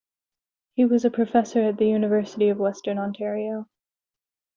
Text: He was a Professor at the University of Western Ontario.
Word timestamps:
He 0.73 0.83
was 0.83 1.05
a 1.05 1.11
Professor 1.11 1.61
at 1.61 1.77
the 1.77 1.85
University 1.87 2.49
of 2.49 2.57
Western 2.57 2.97
Ontario. 2.97 3.67